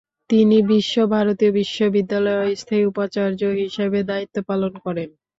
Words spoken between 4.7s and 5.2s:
করেন।